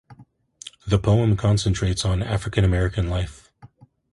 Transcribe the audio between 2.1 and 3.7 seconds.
African-American life.